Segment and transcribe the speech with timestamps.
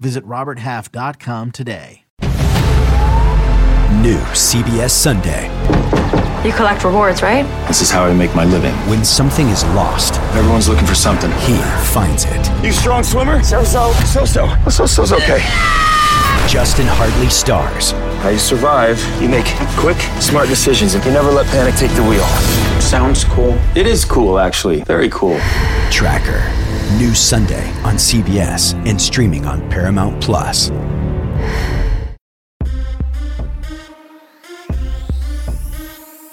[0.00, 2.02] Visit RobertHalf.com today.
[4.02, 5.44] New CBS Sunday.
[6.46, 7.44] You collect rewards, right?
[7.68, 8.74] This is how I make my living.
[8.90, 11.30] When something is lost, Everyone's looking for something.
[11.32, 11.56] he
[11.92, 12.64] finds it.
[12.64, 13.42] You strong swimmer?
[13.42, 13.92] So so.
[14.04, 14.54] So so.
[14.68, 15.38] So so's okay.
[16.48, 17.92] Justin Hartley stars.
[18.24, 18.98] How you survive?
[19.20, 19.44] You make
[19.76, 22.24] quick, smart decisions, and you never let panic take the wheel.
[22.80, 23.52] Sounds cool.
[23.76, 24.80] It is cool, actually.
[24.84, 25.38] Very cool.
[25.90, 26.42] Tracker.
[26.96, 30.70] New Sunday on CBS and streaming on Paramount Plus.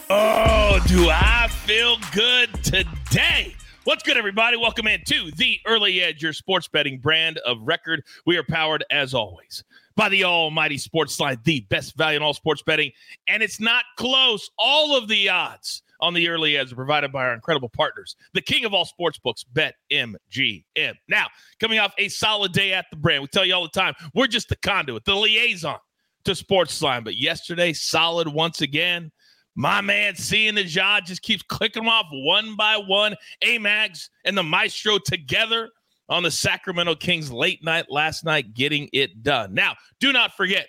[0.10, 3.54] Oh, do I feel good today?
[3.84, 4.56] What's good, everybody?
[4.58, 8.04] Welcome in to the Early Edge, your sports betting brand of record.
[8.28, 9.64] We are powered, as always,
[9.96, 12.92] by the almighty Sports Line, the best value in all sports betting.
[13.28, 14.50] And it's not close.
[14.58, 18.42] All of the odds on the Early Edge are provided by our incredible partners, the
[18.42, 20.94] king of all sports books, BetMGM.
[21.08, 21.28] Now,
[21.60, 24.28] coming off a solid day at the brand, we tell you all the time, we're
[24.28, 25.78] just the conduit, the liaison
[26.26, 27.04] to Sports Line.
[27.04, 29.12] But yesterday, solid once again.
[29.56, 33.16] My man, Sia Nejad just keeps clicking them off one by one.
[33.44, 35.70] Amags and the Maestro together
[36.12, 39.54] on the Sacramento Kings late night last night, getting it done.
[39.54, 40.68] Now, do not forget,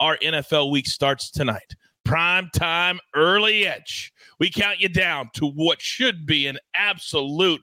[0.00, 1.74] our NFL week starts tonight.
[2.04, 4.12] Prime time, early edge.
[4.40, 7.62] We count you down to what should be an absolute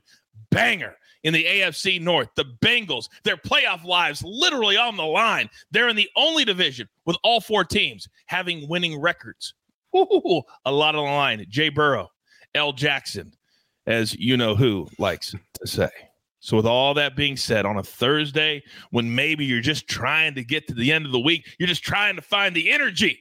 [0.49, 2.29] banger in the AFC North.
[2.37, 5.49] The Bengals, their playoff lives literally on the line.
[5.71, 9.53] They're in the only division with all four teams having winning records.
[9.93, 11.45] Ooh, a lot on the line.
[11.49, 12.07] Jay Burrow,
[12.55, 12.71] L.
[12.71, 13.33] Jackson,
[13.85, 15.89] as you know who likes to say.
[16.41, 20.43] So, with all that being said, on a Thursday, when maybe you're just trying to
[20.43, 23.19] get to the end of the week, you're just trying to find the energy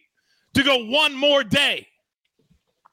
[0.54, 1.86] to go one more day,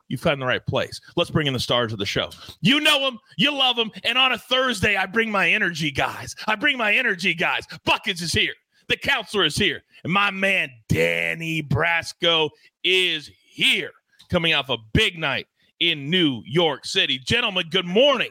[0.08, 1.00] you found the right place.
[1.16, 2.30] Let's bring in the stars of the show.
[2.62, 6.36] You know them, you love them, and on a Thursday, I bring my energy guys.
[6.48, 7.66] I bring my energy guys.
[7.86, 8.54] Buckets is here.
[8.88, 12.50] The counselor is here, and my man Danny Brasco
[12.84, 13.92] is here,
[14.30, 15.48] coming off a big night
[15.80, 17.18] in New York City.
[17.18, 18.30] Gentlemen, good morning.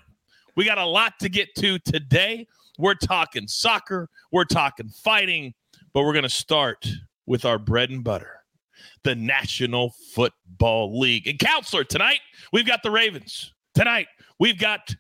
[0.56, 2.46] We got a lot to get to today.
[2.78, 5.54] We're talking soccer, we're talking fighting,
[5.92, 6.86] but we're going to start
[7.26, 8.44] with our bread and butter
[9.04, 11.26] the National Football League.
[11.26, 12.20] And counselor, tonight
[12.52, 13.52] we've got the Ravens.
[13.74, 14.06] Tonight
[14.38, 14.94] we've got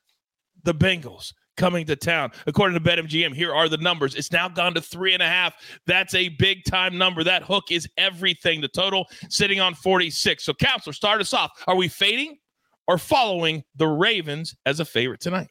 [0.62, 2.30] the Bengals coming to town.
[2.46, 4.14] According to BetMGM, here are the numbers.
[4.14, 5.54] It's now gone to three and a half.
[5.86, 7.24] That's a big time number.
[7.24, 8.60] That hook is everything.
[8.60, 10.44] The total sitting on 46.
[10.44, 11.50] So, counselor, start us off.
[11.66, 12.38] Are we fading
[12.86, 15.50] or following the Ravens as a favorite tonight?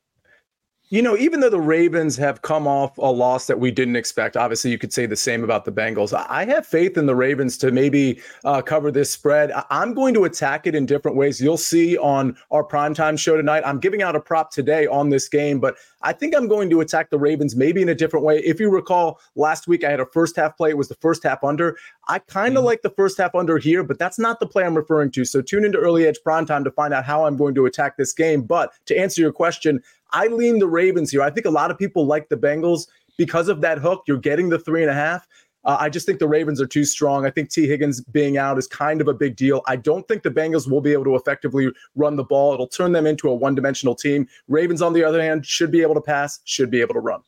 [0.93, 4.37] You know, even though the Ravens have come off a loss that we didn't expect,
[4.37, 6.13] obviously you could say the same about the Bengals.
[6.13, 9.51] I have faith in the Ravens to maybe uh, cover this spread.
[9.71, 11.41] I'm going to attack it in different ways.
[11.41, 13.63] You'll see on our primetime show tonight.
[13.65, 16.81] I'm giving out a prop today on this game, but I think I'm going to
[16.81, 18.37] attack the Ravens maybe in a different way.
[18.41, 20.69] If you recall, last week I had a first half play.
[20.69, 21.75] It was the first half under.
[22.07, 22.67] I kind of Mhm.
[22.67, 25.25] like the first half under here, but that's not the play I'm referring to.
[25.25, 28.13] So tune into Early Edge Primetime to find out how I'm going to attack this
[28.13, 28.43] game.
[28.43, 29.81] But to answer your question,
[30.13, 31.21] I lean the Ravens here.
[31.21, 32.87] I think a lot of people like the Bengals
[33.17, 34.03] because of that hook.
[34.07, 35.27] You're getting the three and a half.
[35.65, 37.25] Uh, I just think the Ravens are too strong.
[37.25, 37.67] I think T.
[37.67, 39.61] Higgins being out is kind of a big deal.
[39.65, 42.53] I don't think the Bengals will be able to effectively run the ball.
[42.53, 44.27] It'll turn them into a one dimensional team.
[44.47, 47.21] Ravens, on the other hand, should be able to pass, should be able to run.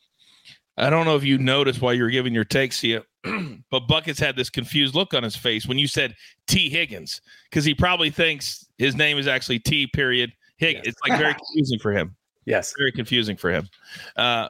[0.76, 3.02] I don't know if you noticed while you were giving your takes here,
[3.70, 6.14] but Buckets had this confused look on his face when you said
[6.46, 6.68] T.
[6.68, 9.86] Higgins, because he probably thinks his name is actually T.
[9.86, 10.84] Period Higgins.
[10.84, 10.94] Yes.
[10.94, 12.15] It's like very confusing for him.
[12.46, 12.72] Yes.
[12.78, 13.68] Very confusing for him.
[14.16, 14.48] Uh,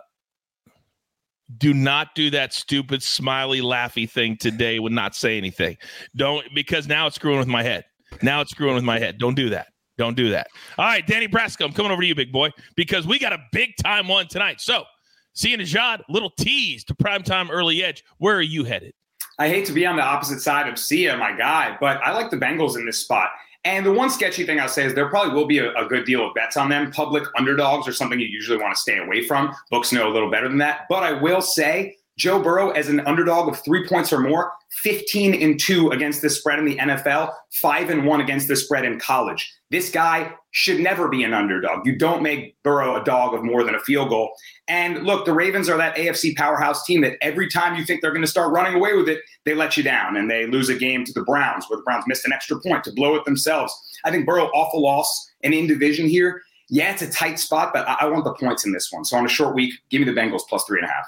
[1.58, 5.76] do not do that stupid smiley laughy thing today Would not say anything.
[6.14, 7.84] Don't because now it's screwing with my head.
[8.22, 9.18] Now it's screwing with my head.
[9.18, 9.68] Don't do that.
[9.98, 10.48] Don't do that.
[10.76, 13.38] All right, Danny Brasco, I'm coming over to you, big boy, because we got a
[13.52, 14.60] big time one tonight.
[14.60, 14.84] So,
[15.32, 18.04] Sia Nejad, little tease to primetime early edge.
[18.18, 18.92] Where are you headed?
[19.38, 22.30] I hate to be on the opposite side of Sia, my guy, but I like
[22.30, 23.30] the Bengals in this spot.
[23.66, 26.04] And the one sketchy thing I'll say is there probably will be a, a good
[26.04, 26.92] deal of bets on them.
[26.92, 29.52] Public underdogs are something you usually want to stay away from.
[29.72, 30.82] Books know a little better than that.
[30.88, 34.52] But I will say Joe Burrow as an underdog of three points or more,
[34.82, 38.84] 15 and two against the spread in the NFL, five and one against the spread
[38.84, 39.52] in college.
[39.70, 41.86] This guy should never be an underdog.
[41.86, 44.32] You don't make Burrow a dog of more than a field goal.
[44.68, 48.12] And look, the Ravens are that AFC powerhouse team that every time you think they're
[48.12, 50.74] going to start running away with it, they let you down and they lose a
[50.74, 53.74] game to the Browns where the Browns missed an extra point to blow it themselves.
[54.04, 56.42] I think Burrow, awful loss and in division here.
[56.68, 59.04] Yeah, it's a tight spot, but I, I want the points in this one.
[59.04, 61.06] So on a short week, give me the Bengals plus three and a half.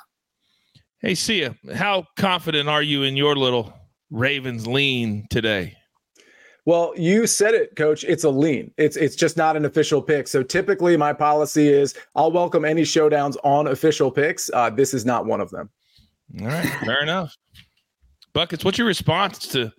[1.00, 3.72] Hey, Sia, how confident are you in your little
[4.10, 5.76] Ravens lean today?
[6.64, 8.04] Well, you said it, coach.
[8.04, 8.72] It's a lean.
[8.76, 10.26] It's it's just not an official pick.
[10.28, 14.50] So typically my policy is I'll welcome any showdowns on official picks.
[14.52, 15.70] Uh, this is not one of them.
[16.40, 17.34] All right, fair enough.
[18.32, 19.72] Buckets, what's your response to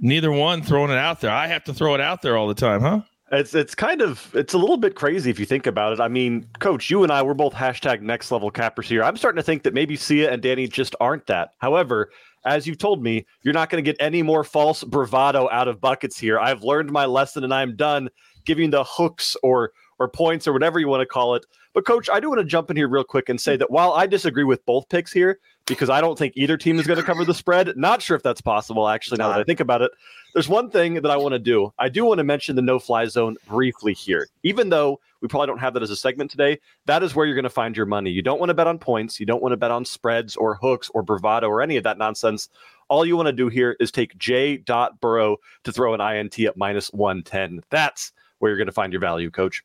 [0.00, 1.30] neither one throwing it out there?
[1.30, 3.02] I have to throw it out there all the time, huh?
[3.34, 6.00] It's it's kind of it's a little bit crazy if you think about it.
[6.00, 9.02] I mean, Coach, you and I we're both hashtag next level cappers here.
[9.02, 11.50] I'm starting to think that maybe Sia and Danny just aren't that.
[11.58, 12.10] However,
[12.44, 15.80] as you've told me, you're not going to get any more false bravado out of
[15.80, 16.38] buckets here.
[16.38, 18.08] I've learned my lesson and I'm done
[18.44, 21.46] giving the hooks or or points or whatever you want to call it.
[21.74, 23.92] But coach, I do want to jump in here real quick and say that while
[23.92, 27.04] I disagree with both picks here, because I don't think either team is going to
[27.04, 29.90] cover the spread, not sure if that's possible actually now that I think about it.
[30.34, 31.72] There's one thing that I want to do.
[31.78, 34.28] I do want to mention the no fly zone briefly here.
[34.44, 37.34] Even though we probably don't have that as a segment today, that is where you're
[37.34, 38.10] going to find your money.
[38.10, 40.54] You don't want to bet on points, you don't want to bet on spreads or
[40.54, 42.48] hooks or bravado or any of that nonsense.
[42.88, 44.62] All you want to do here is take J.
[45.00, 47.62] Burrow to throw an INT at minus 110.
[47.70, 49.64] That's where you're going to find your value, coach.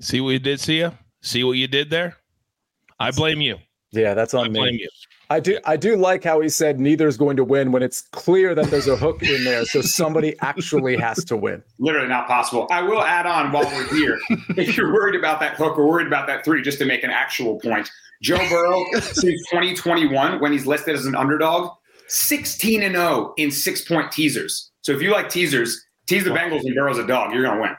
[0.00, 0.98] See what you did, Sia?
[1.22, 2.16] See what you did there?
[2.98, 3.56] I blame you.
[3.92, 4.80] Yeah, that's on I me.
[4.82, 4.88] you.
[5.30, 8.02] I do I do like how he said neither is going to win when it's
[8.02, 11.62] clear that there's a hook in there, so somebody actually has to win.
[11.78, 12.66] Literally not possible.
[12.70, 14.18] I will add on while we're here.
[14.56, 17.10] if you're worried about that hook or worried about that three, just to make an
[17.10, 17.90] actual point,
[18.22, 21.70] Joe Burrow since 2021, when he's listed as an underdog,
[22.08, 24.70] 16 and 0 in six point teasers.
[24.82, 27.32] So if you like teasers, tease the Bengals and Burrow's a dog.
[27.32, 27.74] You're gonna win.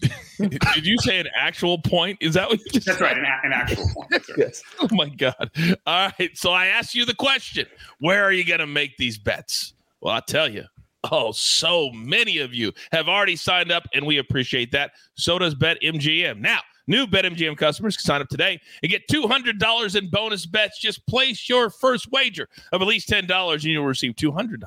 [0.38, 2.18] Did you say an actual point?
[2.20, 4.08] Is that what you just That's right, an, an actual point.
[4.10, 4.30] Yes.
[4.36, 4.62] Yes.
[4.80, 5.50] Oh my God.
[5.86, 6.36] All right.
[6.36, 7.66] So I asked you the question
[8.00, 9.74] where are you going to make these bets?
[10.00, 10.64] Well, I'll tell you.
[11.12, 14.92] Oh, so many of you have already signed up, and we appreciate that.
[15.16, 16.38] So does BetMGM.
[16.38, 20.78] Now, new BetMGM customers can sign up today and get $200 in bonus bets.
[20.78, 24.62] Just place your first wager of at least $10, and you'll receive $200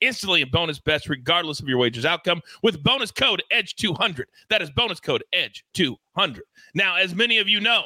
[0.00, 4.24] instantly in bonus bets, regardless of your wager's outcome, with bonus code EDGE200.
[4.50, 6.40] That is bonus code EDGE200.
[6.74, 7.84] Now, as many of you know,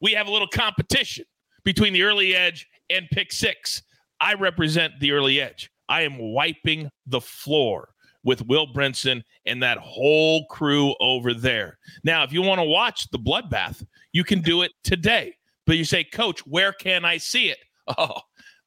[0.00, 1.24] we have a little competition
[1.64, 3.82] between the early edge and pick six.
[4.20, 5.70] I represent the early edge.
[5.88, 7.91] I am wiping the floor
[8.24, 11.78] with Will Brinson and that whole crew over there.
[12.04, 15.36] Now, if you want to watch the bloodbath, you can do it today.
[15.66, 17.58] But you say, Coach, where can I see it?
[17.98, 18.14] Oh,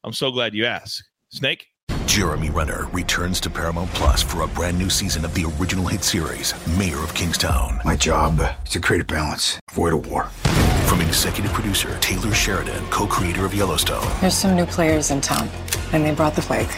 [0.03, 1.01] I'm so glad you asked.
[1.29, 1.67] Snake?
[2.05, 6.03] Jeremy Renner returns to Paramount Plus for a brand new season of the original hit
[6.03, 7.79] series, Mayor of Kingstown.
[7.85, 10.25] My job is to create a balance, avoid a war.
[10.87, 15.49] From executive producer Taylor Sheridan, co creator of Yellowstone, There's some new players in town,
[15.93, 16.69] and they brought the plague.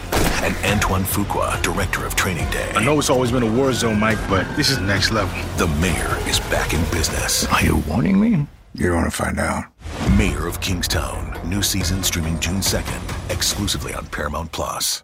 [0.44, 2.72] and Antoine Fuqua, director of Training Day.
[2.76, 5.36] I know it's always been a war zone, Mike, but this is next level.
[5.58, 7.46] The mayor is back in business.
[7.48, 8.46] Are you warning me?
[8.76, 9.66] You're going to find out.
[10.18, 11.40] Mayor of Kingstown.
[11.50, 15.04] New season streaming June 2nd, exclusively on Paramount Plus.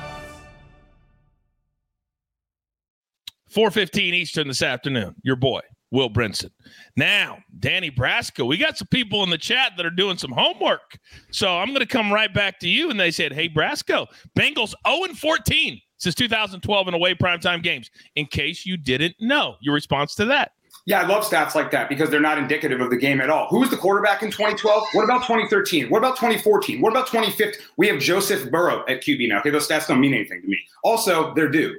[3.51, 5.15] 415 Eastern this afternoon.
[5.23, 6.51] Your boy, Will Brinson.
[6.95, 10.97] Now, Danny Brasco, we got some people in the chat that are doing some homework.
[11.31, 12.89] So I'm going to come right back to you.
[12.89, 17.91] And they said, Hey, Brasco, Bengals 0 14 since 2012 in away primetime games.
[18.15, 20.53] In case you didn't know, your response to that.
[20.85, 23.47] Yeah, I love stats like that because they're not indicative of the game at all.
[23.49, 24.83] Who was the quarterback in 2012?
[24.93, 25.89] What about 2013?
[25.89, 26.81] What about 2014?
[26.81, 27.61] What about 2015?
[27.77, 29.39] We have Joseph Burrow at QB now.
[29.39, 30.57] Okay, those stats don't mean anything to me.
[30.83, 31.75] Also, they're due.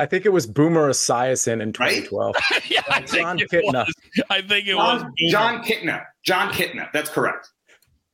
[0.00, 2.04] I think it was Boomer Esiason in Right?
[2.04, 2.34] 2012.
[2.70, 3.84] yeah, I think John it Kitna.
[3.86, 3.94] was.
[4.30, 5.02] I think it was.
[5.30, 6.04] John, Jon Kitna.
[6.24, 6.90] Jon Kitna.
[6.92, 7.48] That's correct.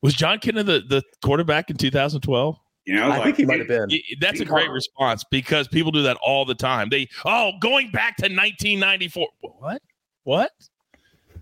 [0.01, 2.57] Was Jon Kitna the, the quarterback in 2012?
[2.85, 3.89] You know, I like- think he might have been.
[4.21, 6.89] That's a great response because people do that all the time.
[6.89, 9.27] They oh, going back to 1994.
[9.41, 9.81] What?
[10.23, 10.51] What?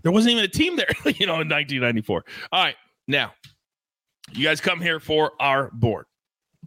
[0.02, 2.24] There wasn't even a team there, you know, in 1994.
[2.52, 2.76] All right,
[3.08, 3.32] now
[4.32, 6.06] you guys come here for our board.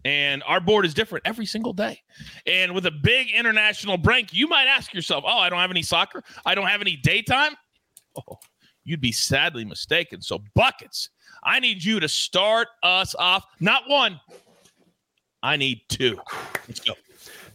[0.05, 2.01] And our board is different every single day.
[2.45, 5.83] And with a big international break, you might ask yourself, oh, I don't have any
[5.83, 6.23] soccer.
[6.45, 7.55] I don't have any daytime.
[8.15, 8.37] Oh,
[8.83, 10.21] you'd be sadly mistaken.
[10.21, 11.09] So, buckets,
[11.43, 13.45] I need you to start us off.
[13.59, 14.19] Not one,
[15.43, 16.19] I need two.
[16.67, 16.93] Let's go.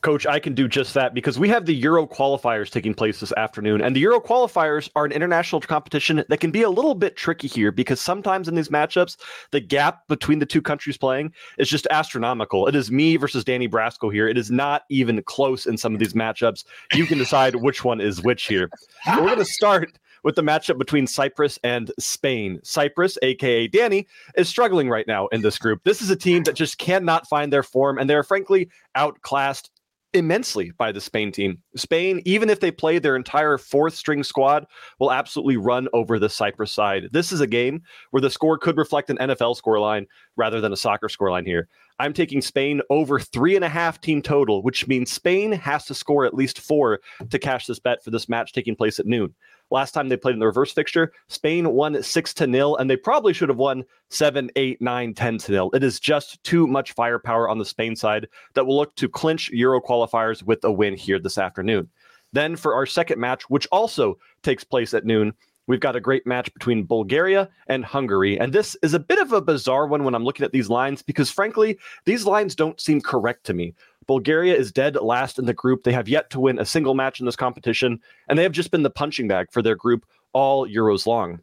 [0.05, 3.33] Coach, I can do just that because we have the Euro qualifiers taking place this
[3.39, 3.81] afternoon.
[3.81, 7.49] And the Euro qualifiers are an international competition that can be a little bit tricky
[7.49, 9.17] here because sometimes in these matchups,
[9.51, 12.67] the gap between the two countries playing is just astronomical.
[12.67, 14.29] It is me versus Danny Brasco here.
[14.29, 16.65] It is not even close in some of these matchups.
[16.93, 18.69] You can decide which one is which here.
[19.07, 22.61] We're going to start with the matchup between Cyprus and Spain.
[22.63, 24.07] Cyprus, aka Danny,
[24.37, 25.83] is struggling right now in this group.
[25.85, 29.71] This is a team that just cannot find their form, and they're frankly outclassed
[30.15, 31.59] immensely by the Spain team.
[31.77, 34.67] Spain, even if they play their entire fourth string squad,
[34.99, 37.09] will absolutely run over the Cyprus side.
[37.13, 40.07] This is a game where the score could reflect an NFL scoreline
[40.37, 41.69] rather than a soccer scoreline here.
[41.99, 45.95] I'm taking Spain over three and a half team total, which means Spain has to
[45.95, 49.35] score at least four to cash this bet for this match taking place at noon.
[49.75, 52.97] Last time they played in the reverse fixture, Spain won six to nil, and they
[52.97, 55.71] probably should have won seven, eight, nine, ten to nil.
[55.75, 59.51] It is just too much firepower on the Spain side that will look to clinch
[59.51, 61.91] Euro qualifiers with a win here this afternoon.
[62.33, 65.33] Then for our second match, which also takes place at noon,
[65.67, 68.39] we've got a great match between Bulgaria and Hungary.
[68.39, 71.03] And this is a bit of a bizarre one when I'm looking at these lines
[71.03, 73.75] because, frankly, these lines don't seem correct to me.
[74.07, 75.83] Bulgaria is dead last in the group.
[75.83, 78.71] They have yet to win a single match in this competition, and they have just
[78.71, 81.41] been the punching bag for their group all Euros long.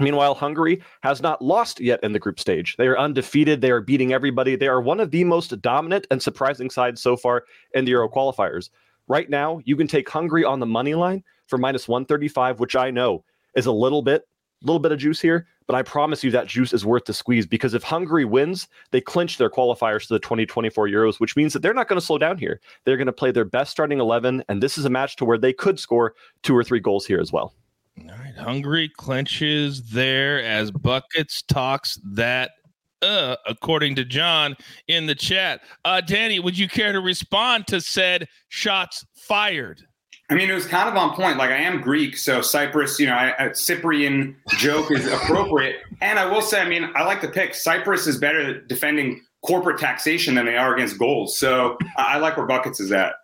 [0.00, 2.76] Meanwhile, Hungary has not lost yet in the group stage.
[2.76, 3.60] They are undefeated.
[3.60, 4.54] They are beating everybody.
[4.54, 8.08] They are one of the most dominant and surprising sides so far in the Euro
[8.08, 8.70] qualifiers.
[9.08, 12.90] Right now, you can take Hungary on the money line for minus 135, which I
[12.90, 13.24] know
[13.56, 14.28] is a little bit,
[14.62, 17.46] little bit of juice here, but I promise you that juice is worth the squeeze
[17.46, 21.60] because if Hungary wins, they clinch their qualifiers to the 2024 Euros, which means that
[21.60, 22.60] they're not going to slow down here.
[22.84, 25.38] They're going to play their best starting 11, and this is a match to where
[25.38, 27.54] they could score two or three goals here as well.
[28.00, 32.52] All right, Hungary clinches there as Buckets talks that
[33.02, 34.56] uh, according to John
[34.88, 35.60] in the chat.
[35.84, 39.86] Uh, Danny, would you care to respond to said shots fired?
[40.30, 41.38] I mean, it was kind of on point.
[41.38, 45.76] Like I am Greek, so Cyprus, you know, I, a Cyprian joke is appropriate.
[46.02, 49.22] And I will say, I mean, I like to pick Cyprus is better at defending
[49.42, 51.38] corporate taxation than they are against goals.
[51.38, 53.14] So I like where Buckets is at.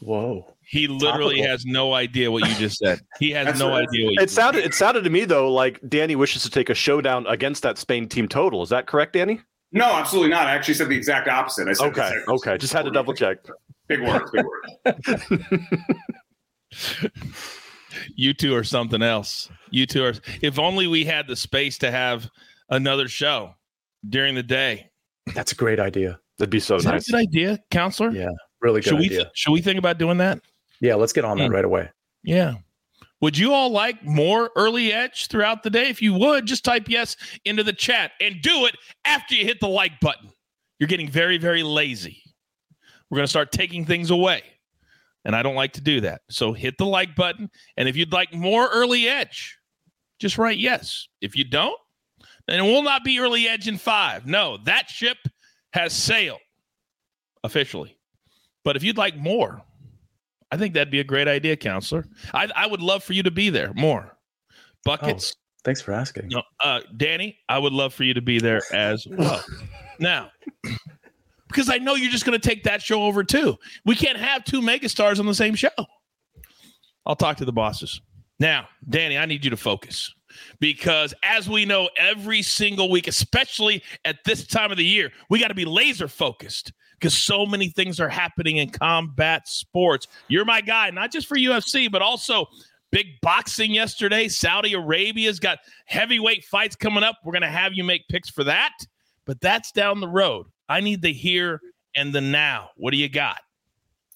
[0.00, 0.46] Whoa.
[0.66, 1.50] He literally Topical.
[1.50, 3.00] has no idea what you just said.
[3.18, 3.86] He has no right.
[3.86, 4.10] idea.
[4.22, 4.70] it sounded said.
[4.70, 8.08] it sounded to me though like Danny wishes to take a showdown against that Spain
[8.08, 8.62] team total.
[8.62, 9.40] Is that correct, Danny?
[9.72, 10.46] No, absolutely not.
[10.46, 11.68] I actually said the exact opposite.
[11.68, 13.38] I said okay, okay, just had to double check.
[13.88, 15.24] Big words, big words.
[18.14, 19.50] you two are something else.
[19.70, 20.14] You two are.
[20.42, 22.28] If only we had the space to have
[22.70, 23.54] another show
[24.08, 24.90] during the day.
[25.34, 26.18] That's a great idea.
[26.38, 27.10] That'd be so Is nice.
[27.10, 28.10] good idea, counselor.
[28.10, 28.28] Yeah,
[28.60, 29.10] really good should idea.
[29.10, 30.40] We th- should we think about doing that?
[30.80, 31.54] Yeah, let's get on that mm.
[31.54, 31.90] right away.
[32.22, 32.54] Yeah.
[33.20, 35.88] Would you all like more early edge throughout the day?
[35.88, 38.76] If you would, just type yes into the chat and do it
[39.06, 40.30] after you hit the like button.
[40.78, 42.22] You're getting very, very lazy.
[43.08, 44.42] We're going to start taking things away.
[45.24, 46.22] And I don't like to do that.
[46.30, 47.50] So hit the like button.
[47.76, 49.58] And if you'd like more early edge,
[50.18, 51.08] just write yes.
[51.20, 51.78] If you don't,
[52.46, 54.26] then it will not be early edge in five.
[54.26, 55.16] No, that ship
[55.72, 56.40] has sailed
[57.42, 57.98] officially.
[58.64, 59.62] But if you'd like more,
[60.50, 62.06] I think that'd be a great idea, counselor.
[62.32, 64.16] I, I would love for you to be there more.
[64.84, 65.34] Buckets.
[65.34, 66.28] Oh, thanks for asking.
[66.28, 69.42] No, uh, Danny, I would love for you to be there as well.
[69.98, 70.30] now,
[71.54, 73.56] because I know you're just going to take that show over too.
[73.84, 75.68] We can't have two megastars on the same show.
[77.06, 78.00] I'll talk to the bosses.
[78.40, 80.12] Now, Danny, I need you to focus
[80.58, 85.38] because as we know every single week, especially at this time of the year, we
[85.38, 90.08] got to be laser focused because so many things are happening in combat sports.
[90.26, 92.46] You're my guy, not just for UFC, but also
[92.90, 94.26] big boxing yesterday.
[94.26, 97.18] Saudi Arabia's got heavyweight fights coming up.
[97.24, 98.72] We're going to have you make picks for that,
[99.26, 100.46] but that's down the road.
[100.68, 101.60] I need the here
[101.96, 102.70] and the now.
[102.76, 103.40] What do you got?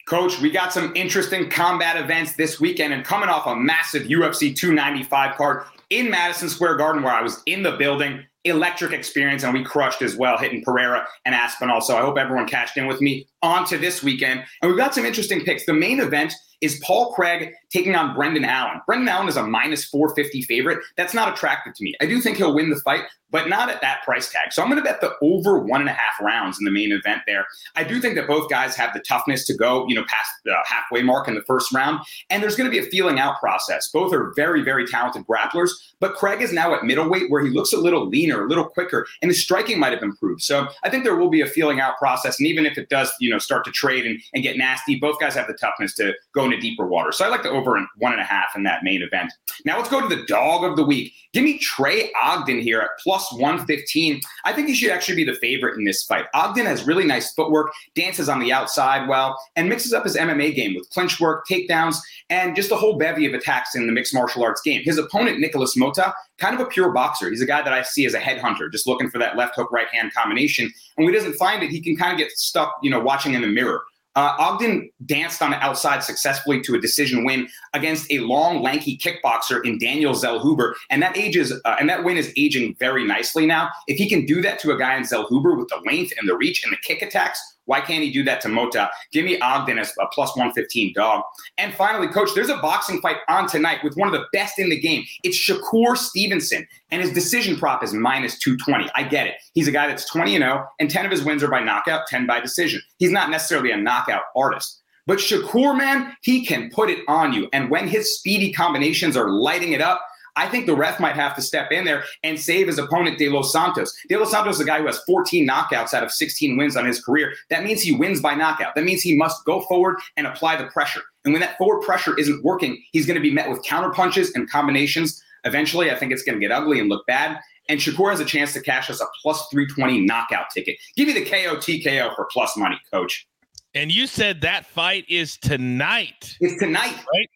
[0.07, 4.57] Coach, we got some interesting combat events this weekend and coming off a massive UFC
[4.57, 8.25] 295 card in Madison Square Garden where I was in the building.
[8.45, 11.83] Electric experience, and we crushed as well, hitting Pereira and Aspinall.
[11.83, 14.43] So I hope everyone cashed in with me on to this weekend.
[14.63, 15.67] And we've got some interesting picks.
[15.67, 18.81] The main event is Paul Craig taking on Brendan Allen.
[18.87, 20.79] Brendan Allen is a minus 450 favorite.
[20.97, 21.95] That's not attractive to me.
[22.01, 24.53] I do think he'll win the fight, but not at that price tag.
[24.53, 26.93] So I'm going to bet the over one and a half rounds in the main
[26.93, 27.47] event there.
[27.77, 30.55] I do think that both guys have the toughness to go, you know, past the
[30.65, 32.01] halfway mark in the first round.
[32.31, 33.89] And there's going to be a feeling out process.
[33.89, 37.73] Both are very, very talented grapplers, but Craig is now at middleweight where he looks
[37.73, 40.43] a little leaner, a little quicker, and his striking might have improved.
[40.43, 42.39] So I think there will be a feeling out process.
[42.39, 45.21] And even if it does, you know, start to trade and, and get nasty, both
[45.21, 47.13] guys have the toughness to go into deeper water.
[47.13, 49.33] So I like the over one and a half in that main event.
[49.65, 51.13] Now let's go to the dog of the week.
[51.33, 54.21] Give me Trey Ogden here at plus 115.
[54.45, 56.25] I think he should actually be the favorite in this fight.
[56.35, 60.55] Ogden has really nice footwork, dances on the outside well, and mixes up his MMA
[60.55, 61.99] game with clinch work, takedowns,
[62.31, 64.83] and just a whole bevy of attacks in the mixed martial arts game.
[64.83, 67.31] His opponent, Nicolas Motta, kind of a pure boxer.
[67.31, 69.71] He's a guy that I see as a headhunter, just looking for that left hook,
[69.71, 70.73] right hand combination.
[70.97, 73.35] And when he doesn't find it, he can kind of get stuck, you know, watching
[73.35, 73.83] in the mirror.
[74.19, 78.99] Uh, Ogden danced on the outside successfully to a decision win against a long, lanky
[78.99, 83.47] kickboxer in Daniel Zellhuber, and that ages uh, and that win is aging very nicely
[83.47, 83.71] now.
[83.87, 86.37] If he can do that to a guy in Zellhuber with the length and the
[86.37, 88.89] reach and the kick attacks, why can't he do that to Motta?
[89.13, 91.23] Give me Ogden as a plus 115 dog.
[91.59, 94.71] And finally, coach, there's a boxing fight on tonight with one of the best in
[94.71, 95.05] the game.
[95.23, 98.91] It's Shakur Stevenson, and his decision prop is minus 220.
[98.95, 99.35] I get it.
[99.53, 102.07] He's a guy that's 20 and 0, and 10 of his wins are by knockout,
[102.07, 102.81] 10 by decision.
[102.97, 104.81] He's not necessarily a knockout artist.
[105.07, 107.49] But Shakur, man, he can put it on you.
[107.53, 110.01] And when his speedy combinations are lighting it up,
[110.39, 113.29] I think the ref might have to step in there and save his opponent, De
[113.29, 113.93] Los Santos.
[114.09, 116.87] De Los Santos is a guy who has 14 knockouts out of 16 wins on
[116.87, 117.35] his career.
[117.51, 118.77] That means he wins by knockout.
[118.77, 121.03] That means he must go forward and apply the pressure.
[121.25, 124.33] And when that forward pressure isn't working, he's going to be met with counter punches
[124.37, 125.21] and combinations.
[125.43, 127.41] Eventually, I think it's going to get ugly and look bad.
[127.69, 130.77] And Shakur has a chance to cash us a plus 320 knockout ticket.
[130.95, 133.27] Give me the KO TKO for plus money, coach.
[133.75, 136.37] And you said that fight is tonight.
[136.41, 136.95] It's tonight.
[137.13, 137.31] Right?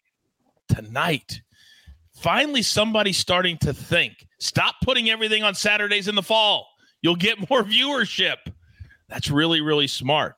[0.69, 1.43] Tonight
[2.23, 6.69] finally somebody's starting to think stop putting everything on Saturdays in the fall.
[7.03, 8.37] You'll get more viewership.
[9.09, 10.37] That's really, really smart.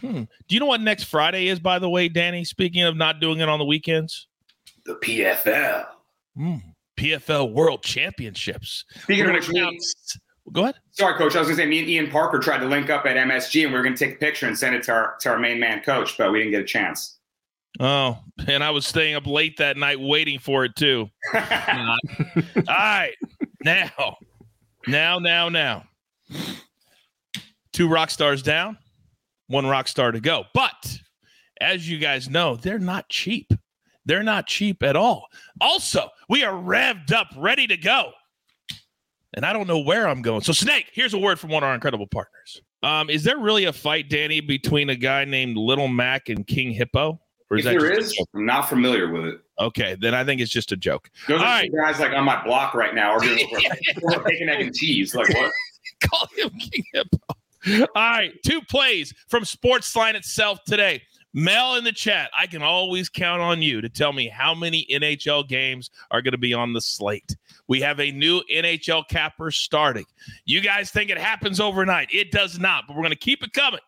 [0.00, 0.24] Hmm.
[0.48, 2.44] Do you know what next Friday is, by the way, Danny?
[2.44, 4.26] Speaking of not doing it on the weekends,
[4.84, 5.86] the PFL.
[6.36, 6.56] Hmm.
[6.98, 8.84] PFL World Championships.
[9.02, 9.50] Speaking of which,
[10.52, 10.76] go ahead.
[10.92, 11.36] Sorry, Coach.
[11.36, 13.64] I was going to say me and Ian Parker tried to link up at MSG,
[13.64, 15.38] and we were going to take a picture and send it to our to our
[15.38, 17.15] main man, Coach, but we didn't get a chance.
[17.78, 21.08] Oh, and I was staying up late that night waiting for it too.
[21.34, 21.40] All
[22.68, 23.14] right.
[23.62, 24.16] Now,
[24.86, 25.84] now, now, now.
[27.72, 28.78] Two rock stars down,
[29.48, 30.44] one rock star to go.
[30.54, 30.98] But
[31.60, 33.52] as you guys know, they're not cheap.
[34.06, 35.26] They're not cheap at all.
[35.60, 38.12] Also, we are revved up, ready to go.
[39.34, 40.42] And I don't know where I'm going.
[40.42, 42.62] So, Snake, here's a word from one of our incredible partners.
[42.82, 46.70] Um, is there really a fight, Danny, between a guy named Little Mac and King
[46.70, 47.20] Hippo?
[47.50, 49.40] Or is if there is, I'm not familiar with it.
[49.58, 51.10] Okay, then I think it's just a joke.
[51.28, 51.70] Those All are right.
[51.72, 53.36] guys like on my block right now are doing
[54.24, 55.14] bacon, egg, and cheese.
[55.14, 55.52] Like what?
[56.00, 57.18] Call him King Hippo.
[57.94, 61.02] All right, two plays from Sportsline itself today.
[61.36, 64.86] Mel in the chat, I can always count on you to tell me how many
[64.90, 67.36] NHL games are going to be on the slate.
[67.68, 70.06] We have a new NHL capper starting.
[70.46, 72.08] You guys think it happens overnight.
[72.10, 73.80] It does not, but we're going to keep it coming.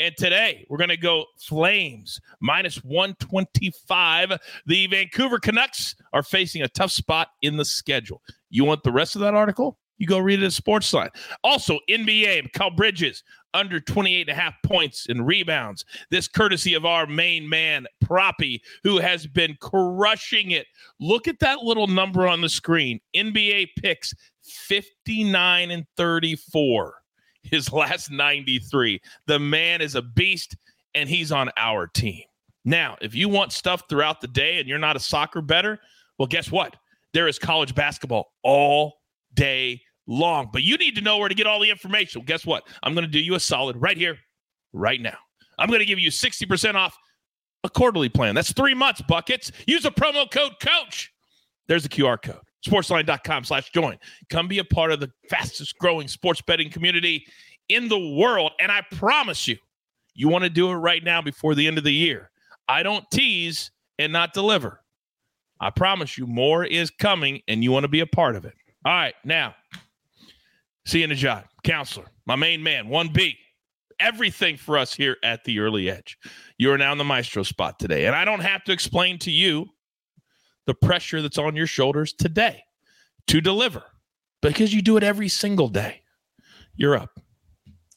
[0.00, 4.32] And today we're going to go Flames minus 125.
[4.66, 8.20] The Vancouver Canucks are facing a tough spot in the schedule.
[8.50, 9.78] You want the rest of that article?
[9.98, 11.10] You go read it at Sportsline.
[11.44, 13.22] Also, NBA, Cal Bridges
[13.54, 15.84] under 28 and a half points and rebounds.
[16.10, 20.66] This courtesy of our main man, Proppy, who has been crushing it.
[20.98, 22.98] Look at that little number on the screen.
[23.14, 27.03] NBA picks 59 and 34
[27.44, 29.00] his last 93.
[29.26, 30.56] The man is a beast,
[30.94, 32.22] and he's on our team.
[32.64, 35.78] Now, if you want stuff throughout the day and you're not a soccer better,
[36.18, 36.76] well, guess what?
[37.12, 38.94] There is college basketball all
[39.34, 40.48] day long.
[40.52, 42.20] But you need to know where to get all the information.
[42.20, 42.66] Well, guess what?
[42.82, 44.18] I'm going to do you a solid right here,
[44.72, 45.16] right now.
[45.58, 46.96] I'm going to give you 60% off
[47.62, 48.34] a quarterly plan.
[48.34, 49.52] That's three months, buckets.
[49.66, 51.10] Use a promo code COACH.
[51.68, 53.98] There's the QR code sportsline.com slash join.
[54.30, 57.26] Come be a part of the fastest growing sports betting community
[57.68, 58.52] in the world.
[58.60, 59.56] And I promise you,
[60.14, 62.30] you want to do it right now before the end of the year.
[62.68, 64.80] I don't tease and not deliver.
[65.60, 68.54] I promise you, more is coming and you want to be a part of it.
[68.84, 69.54] All right, now,
[70.84, 71.44] Sia Nejad.
[71.62, 73.36] Counselor, my main man, 1B.
[74.00, 76.18] Everything for us here at the early edge.
[76.58, 78.06] You are now in the maestro spot today.
[78.06, 79.66] And I don't have to explain to you
[80.66, 82.64] the pressure that's on your shoulders today
[83.26, 83.82] to deliver
[84.42, 86.02] because you do it every single day.
[86.76, 87.20] You're up.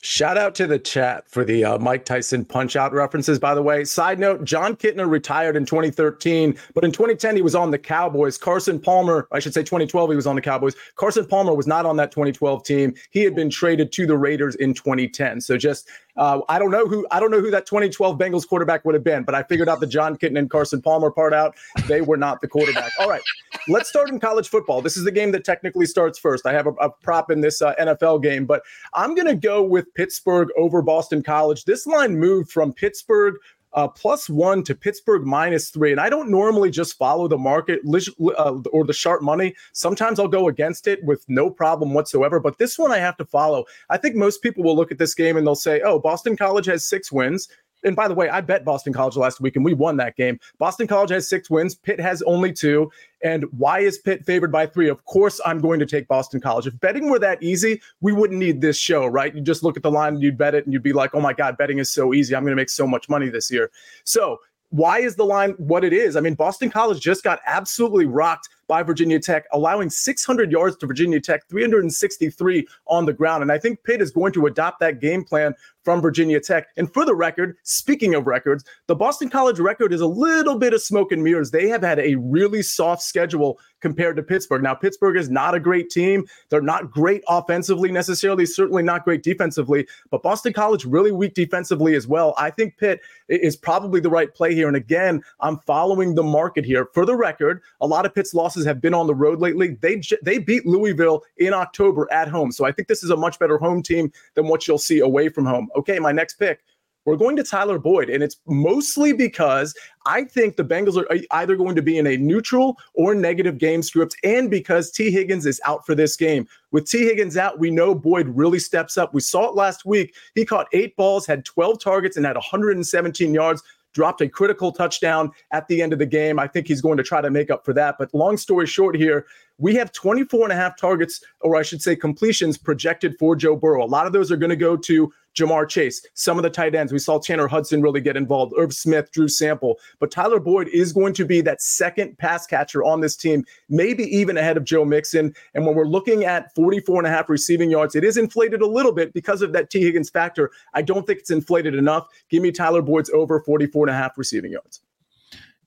[0.03, 3.63] Shout out to the chat for the uh, Mike Tyson punch out references, by the
[3.63, 3.83] way.
[3.83, 8.37] Side note Jon Kitna retired in 2013, but in 2010, he was on the Cowboys.
[8.37, 10.75] Carson Palmer, I should say 2012, he was on the Cowboys.
[10.97, 12.93] Carson Palmer was not on that 2012 team.
[13.09, 15.41] He had been traded to the Raiders in 2010.
[15.41, 18.83] So just uh, I don't know who I don't know who that 2012 Bengals quarterback
[18.85, 21.55] would have been, but I figured out the Jon Kitna and Carson Palmer part out.
[21.87, 22.91] They were not the quarterback.
[22.99, 23.21] All right,
[23.67, 24.81] let's start in college football.
[24.81, 26.45] This is the game that technically starts first.
[26.45, 29.63] I have a, a prop in this uh, NFL game, but I'm going to go
[29.63, 31.65] with Pittsburgh over Boston College.
[31.65, 33.35] This line moved from Pittsburgh
[33.73, 35.91] uh, plus one to Pittsburgh minus three.
[35.91, 39.55] And I don't normally just follow the market uh, or the sharp money.
[39.73, 42.39] Sometimes I'll go against it with no problem whatsoever.
[42.39, 43.65] But this one I have to follow.
[43.89, 46.65] I think most people will look at this game and they'll say, oh, Boston College
[46.65, 47.49] has six wins.
[47.83, 50.39] And by the way, I bet Boston College last week and we won that game.
[50.57, 51.75] Boston College has six wins.
[51.75, 52.91] Pitt has only two.
[53.23, 54.89] And why is Pitt favored by three?
[54.89, 56.67] Of course, I'm going to take Boston College.
[56.67, 59.33] If betting were that easy, we wouldn't need this show, right?
[59.33, 61.21] You just look at the line and you'd bet it and you'd be like, oh
[61.21, 62.35] my God, betting is so easy.
[62.35, 63.71] I'm going to make so much money this year.
[64.03, 66.15] So why is the line what it is?
[66.15, 70.87] I mean, Boston College just got absolutely rocked by Virginia Tech, allowing 600 yards to
[70.87, 73.41] Virginia Tech, 363 on the ground.
[73.41, 75.53] And I think Pitt is going to adopt that game plan
[75.83, 76.67] from Virginia Tech.
[76.75, 80.73] And for the record, speaking of records, the Boston College record is a little bit
[80.73, 81.51] of smoke and mirrors.
[81.51, 84.63] They have had a really soft schedule compared to Pittsburgh.
[84.63, 86.25] Now, Pittsburgh is not a great team.
[86.49, 91.95] They're not great offensively necessarily, certainly not great defensively, but Boston College really weak defensively
[91.95, 92.33] as well.
[92.37, 92.99] I think Pitt
[93.29, 94.67] is probably the right play here.
[94.67, 96.87] And again, I'm following the market here.
[96.93, 99.77] For the record, a lot of Pitt's losses have been on the road lately.
[99.81, 102.51] They they beat Louisville in October at home.
[102.51, 105.29] So I think this is a much better home team than what you'll see away
[105.29, 106.61] from home okay, my next pick,
[107.05, 108.09] we're going to Tyler Boyd.
[108.09, 109.73] And it's mostly because
[110.05, 113.57] I think the Bengals are uh, either going to be in a neutral or negative
[113.57, 115.09] game script, and because T.
[115.09, 116.47] Higgins is out for this game.
[116.71, 117.05] With T.
[117.05, 119.13] Higgins out, we know Boyd really steps up.
[119.13, 120.15] We saw it last week.
[120.35, 123.63] He caught eight balls, had 12 targets, and had 117 yards
[123.97, 126.37] dropped a critical touchdown at the end of the game.
[126.37, 127.95] I think he's going to try to make up for that.
[127.97, 129.25] But long story short here,
[129.57, 133.55] we have 24 and a half targets, or I should say completions projected for Joe
[133.55, 133.83] Burrow.
[133.83, 136.75] A lot of those are going to go to Ja'Marr Chase, some of the tight
[136.75, 136.91] ends.
[136.91, 139.79] We saw Tanner Hudson really get involved, Irv Smith, Drew Sample.
[139.99, 144.03] But Tyler Boyd is going to be that second pass catcher on this team, maybe
[144.03, 145.33] even ahead of Joe Mixon.
[145.53, 148.67] And when we're looking at 44 and a half receiving yards, it is inflated a
[148.67, 149.81] little bit because of that T.
[149.81, 150.51] Higgins factor.
[150.73, 152.07] I don't think it's inflated enough.
[152.29, 154.81] Give me Tyler Boyd's over 44 and a half receiving yards.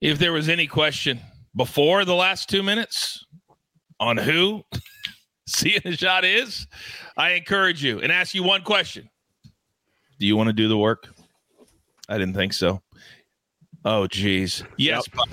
[0.00, 1.20] If there was any question
[1.54, 3.24] before the last two minutes
[3.98, 4.64] on who
[5.46, 6.66] Sia Nejad is,
[7.16, 9.10] I encourage you and ask you one question
[10.20, 11.08] do you want to do the work?
[12.08, 12.80] I didn't think so.
[13.86, 14.62] Oh, geez.
[14.76, 15.08] Yes.
[15.16, 15.28] Yep.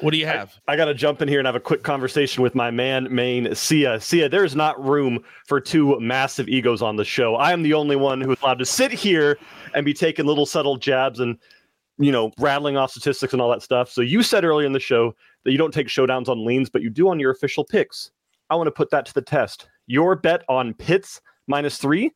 [0.00, 0.58] What do you have?
[0.66, 3.06] I, I got to jump in here and have a quick conversation with my man,
[3.14, 4.00] main Sia.
[4.00, 7.36] Sia, there's not room for two massive egos on the show.
[7.36, 9.38] I am the only one who's allowed to sit here
[9.74, 11.38] and be taking little subtle jabs and,
[11.98, 13.88] you know, rattling off statistics and all that stuff.
[13.88, 16.82] So you said earlier in the show that you don't take showdowns on leans, but
[16.82, 18.10] you do on your official picks.
[18.50, 19.68] I want to put that to the test.
[19.86, 22.10] Your bet on Pitts minus three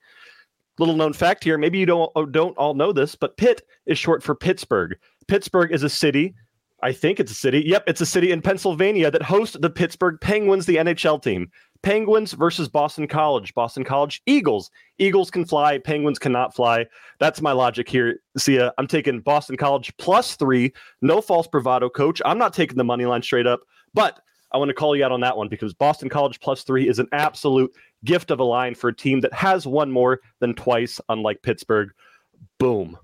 [0.78, 4.22] Little known fact here, maybe you don't don't all know this, but Pitt is short
[4.22, 4.96] for Pittsburgh.
[5.26, 6.34] Pittsburgh is a city.
[6.82, 7.62] I think it's a city.
[7.66, 11.50] Yep, it's a city in Pennsylvania that hosts the Pittsburgh Penguins, the NHL team.
[11.82, 13.54] Penguins versus Boston College.
[13.54, 14.70] Boston College Eagles.
[14.98, 16.84] Eagles can fly, Penguins cannot fly.
[17.18, 18.20] That's my logic here.
[18.36, 20.72] Sia, I'm taking Boston College plus three.
[21.00, 22.20] No false bravado, coach.
[22.24, 23.60] I'm not taking the money line straight up,
[23.94, 24.20] but
[24.52, 26.98] I want to call you out on that one because Boston College plus three is
[26.98, 31.00] an absolute gift of a line for a team that has won more than twice,
[31.08, 31.90] unlike Pittsburgh.
[32.58, 32.98] Boom.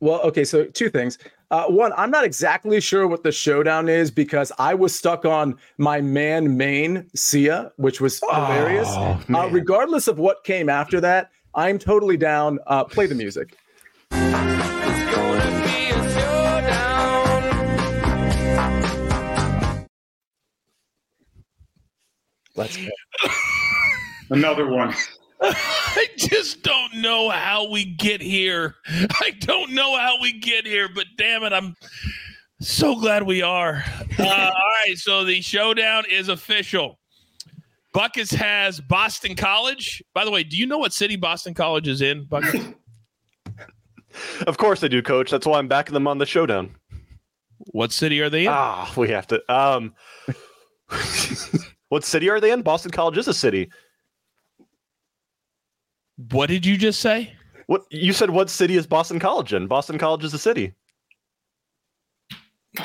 [0.00, 1.18] Well, okay, so two things.
[1.50, 5.56] Uh, one, I'm not exactly sure what the showdown is because I was stuck on
[5.78, 8.88] my man main Sia, which was hilarious.
[8.90, 12.58] Oh, uh, regardless of what came after that, I'm totally down.
[12.66, 13.56] Uh, play the music.
[22.54, 22.88] Let's go.
[24.30, 24.94] Another one.
[25.40, 28.76] I just don't know how we get here.
[28.88, 31.74] I don't know how we get here, but damn it, I'm
[32.60, 33.84] so glad we are.
[34.18, 34.26] Uh, all
[34.86, 36.98] right, so the showdown is official.
[37.92, 40.02] Buckets has Boston College.
[40.14, 42.64] By the way, do you know what city Boston College is in, Buckets?
[44.46, 45.30] of course I do, Coach.
[45.30, 46.74] That's why I'm backing them on the showdown.
[47.72, 48.52] What city are they in?
[48.52, 49.42] Ah, we have to.
[49.52, 49.94] Um,
[51.88, 52.62] what city are they in?
[52.62, 53.70] Boston College is a city.
[56.16, 57.32] What did you just say?
[57.66, 58.30] What you said?
[58.30, 59.66] What city is Boston College in?
[59.66, 60.74] Boston College is a city.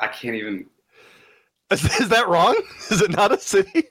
[0.00, 0.66] I can't even.
[1.70, 2.54] Is, is that wrong?
[2.90, 3.84] Is it not a city?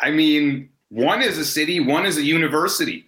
[0.00, 3.06] I mean, one is a city, one is a university.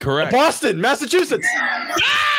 [0.00, 0.32] Correct.
[0.32, 1.48] Boston, Massachusetts.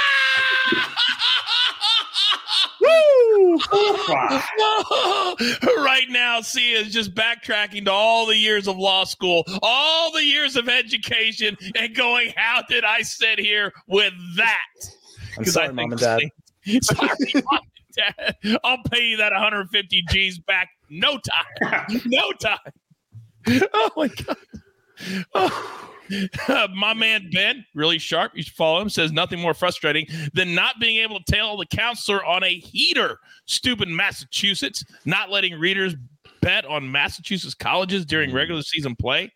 [5.78, 10.24] right now, Sia is just backtracking to all the years of law school, all the
[10.24, 14.66] years of education, and going, How did I sit here with that?
[15.38, 16.22] I'm sorry, mom and dad.
[16.82, 18.58] Sorry, mom and dad.
[18.64, 22.02] I'll pay you that 150 G's back no time.
[22.06, 22.58] No time.
[23.74, 24.38] Oh my God.
[25.34, 25.94] Oh.
[26.74, 28.34] my man Ben, really sharp.
[28.36, 28.89] You should follow him.
[28.89, 33.20] Says nothing more frustrating than not being able to tell the counselor on a heater.
[33.46, 35.96] Stupid Massachusetts, not letting readers
[36.41, 39.32] bet on Massachusetts colleges during regular season play.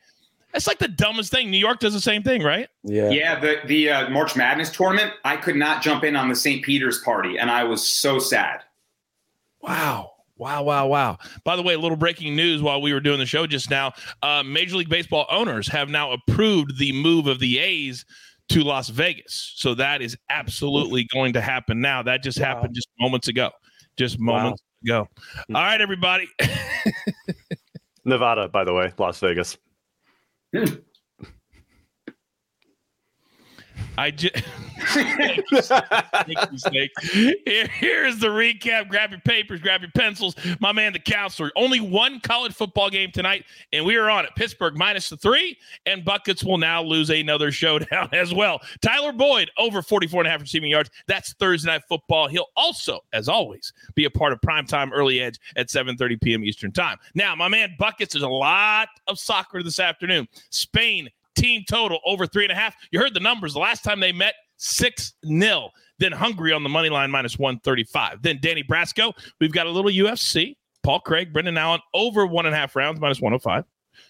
[0.54, 1.50] That's like the dumbest thing.
[1.50, 2.68] New York does the same thing, right?
[2.84, 3.10] Yeah.
[3.10, 3.40] Yeah.
[3.40, 6.64] The the uh, March Madness tournament, I could not jump in on the St.
[6.64, 8.64] Peter's party, and I was so sad.
[9.62, 10.12] Wow.
[10.42, 11.18] Wow, wow, wow.
[11.44, 13.94] By the way, a little breaking news while we were doing the show just now.
[14.24, 18.04] Uh, Major League Baseball owners have now approved the move of the A's
[18.50, 19.54] to Las Vegas.
[19.58, 22.02] So that is absolutely going to happen now.
[22.02, 22.48] That just wow.
[22.48, 23.52] happened just moments ago.
[23.98, 25.02] Just moments wow.
[25.02, 25.10] ago.
[25.54, 26.28] All right, everybody.
[28.06, 29.60] Nevada, by the way, Las Vegas.
[34.02, 34.36] I just
[34.94, 35.44] Here,
[37.68, 38.90] here's the recap.
[38.90, 40.36] Grab your papers, grab your pencils.
[40.60, 41.52] My man, the counselor.
[41.56, 44.32] Only one college football game tonight, and we are on it.
[44.36, 48.60] Pittsburgh minus the three, and Buckets will now lose another showdown as well.
[48.82, 50.90] Tyler Boyd over 44 and a half receiving yards.
[51.06, 52.28] That's Thursday night football.
[52.28, 56.44] He'll also, as always, be a part of primetime early edge at 7:30 p.m.
[56.44, 56.98] Eastern time.
[57.14, 60.28] Now, my man Buckets, there's a lot of soccer this afternoon.
[60.50, 61.08] Spain
[61.42, 62.76] team total over three and a half.
[62.92, 63.54] You heard the numbers.
[63.54, 65.70] The last time they met, 6 0.
[65.98, 68.22] Then Hungary on the money line minus 135.
[68.22, 69.14] Then Danny Brasco.
[69.40, 70.56] We've got a little UFC.
[70.84, 73.66] Paul Craig, Brendan Allen over one and a half rounds minus 105.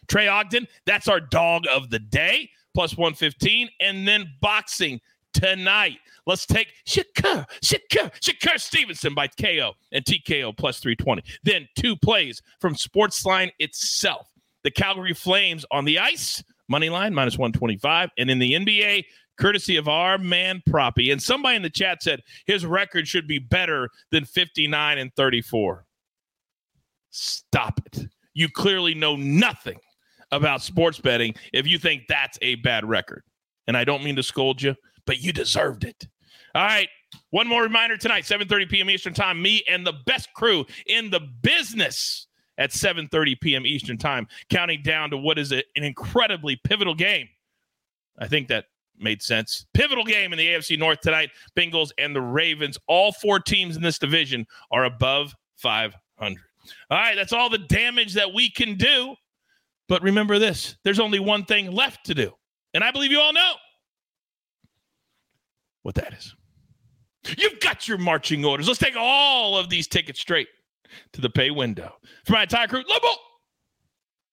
[0.08, 3.70] Trey Ogden, that's our dog of the day, plus 115.
[3.82, 5.02] And then boxing
[5.34, 5.98] tonight.
[6.26, 11.24] Let's take Shakur, Shakur, Shakur Stevenson by KO and TKO plus 320.
[11.44, 14.28] Then two plays from Sportsline itself.
[14.63, 19.04] The Calgary Flames on the ice money line minus 125 and in the nba
[19.38, 21.12] courtesy of our man proppy.
[21.12, 25.86] And somebody in the chat said his record should be better than 59 and 34
[27.14, 28.08] stop it.
[28.34, 29.78] You clearly know nothing
[30.32, 33.24] about sports betting if you think that's a bad record.
[33.68, 36.08] And i don't mean to scold you but you deserved it.
[36.56, 36.88] All right.
[37.32, 39.42] One more reminder tonight 7.30 p.m eastern time.
[39.42, 43.66] Me and the best crew in the business at 7:30 p.m.
[43.66, 47.28] Eastern Time, counting down to what is a, an incredibly pivotal game.
[48.20, 48.66] I think that
[48.98, 49.66] made sense.
[49.74, 51.32] Pivotal game in the AFC North tonight.
[51.58, 52.78] Bengals and the Ravens.
[52.88, 56.40] All four teams in this division are above 500.
[56.90, 59.16] All right, that's all the damage that we can do.
[59.88, 62.32] But remember this there's only one thing left to do.
[62.74, 63.54] And I believe you all know
[65.82, 66.36] what that is.
[67.38, 68.68] You've got your marching orders.
[68.68, 70.48] Let's take all of these tickets straight
[71.13, 71.93] to the pay window.
[72.25, 73.08] For my entire crew, Lobo,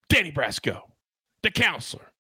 [0.09, 0.83] Danny Brasco,
[1.43, 2.13] the counselor,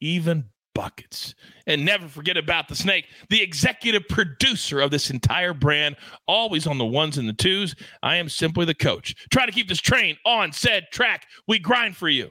[0.00, 1.34] even buckets.
[1.66, 5.96] And never forget about the snake, the executive producer of this entire brand,
[6.28, 7.74] always on the ones and the twos.
[8.02, 9.14] I am simply the coach.
[9.30, 11.26] Try to keep this train on said track.
[11.48, 12.30] We grind for you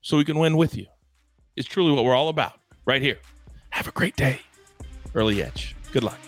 [0.00, 0.86] so we can win with you.
[1.54, 2.54] It's truly what we're all about
[2.86, 3.18] right here.
[3.70, 4.40] Have a great day.
[5.14, 5.76] Early Edge.
[5.92, 6.18] Good luck.